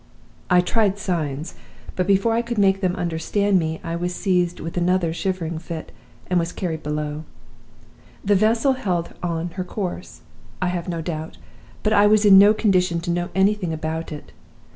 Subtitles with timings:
[0.49, 1.53] I tried signs,
[1.95, 5.91] but before I could make them understand me I was seized with another shivering fit,
[6.25, 7.23] and was carried below.
[8.25, 10.21] The vessel held on her course,
[10.59, 11.37] I have no doubt,
[11.83, 14.31] but I was in no condition to know anything about it.